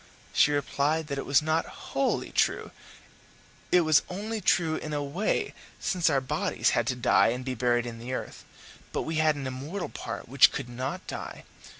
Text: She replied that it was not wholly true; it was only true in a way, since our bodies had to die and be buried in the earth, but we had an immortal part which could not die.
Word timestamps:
She 0.33 0.51
replied 0.51 1.05
that 1.09 1.19
it 1.19 1.27
was 1.27 1.43
not 1.43 1.67
wholly 1.93 2.31
true; 2.31 2.71
it 3.71 3.81
was 3.81 4.01
only 4.09 4.41
true 4.41 4.77
in 4.77 4.93
a 4.93 5.03
way, 5.03 5.53
since 5.79 6.09
our 6.09 6.19
bodies 6.19 6.71
had 6.71 6.87
to 6.87 6.95
die 6.95 7.27
and 7.27 7.45
be 7.45 7.53
buried 7.53 7.85
in 7.85 7.99
the 7.99 8.11
earth, 8.13 8.43
but 8.93 9.03
we 9.03 9.17
had 9.17 9.35
an 9.35 9.45
immortal 9.45 9.89
part 9.89 10.27
which 10.27 10.51
could 10.51 10.69
not 10.69 11.05
die. 11.05 11.43